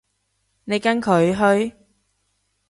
[0.63, 1.31] 你跟佢
[1.69, 1.75] 去？